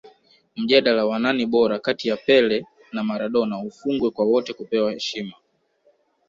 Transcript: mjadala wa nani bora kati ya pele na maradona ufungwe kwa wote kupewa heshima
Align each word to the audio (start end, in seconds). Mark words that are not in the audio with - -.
mjadala 0.55 1.05
wa 1.05 1.19
nani 1.19 1.45
bora 1.45 1.79
kati 1.79 2.07
ya 2.09 2.17
pele 2.17 2.65
na 2.91 3.03
maradona 3.03 3.59
ufungwe 3.59 4.11
kwa 4.11 4.25
wote 4.25 4.53
kupewa 4.53 4.91
heshima 4.91 5.33